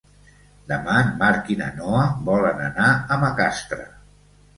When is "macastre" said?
3.25-3.87